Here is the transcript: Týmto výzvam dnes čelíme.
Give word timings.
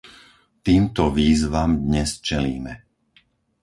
Týmto 0.65 1.03
výzvam 1.17 1.71
dnes 1.87 2.09
čelíme. 2.27 2.73